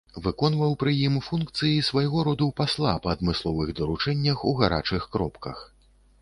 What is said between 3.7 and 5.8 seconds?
даручэннях у гарачых кропках.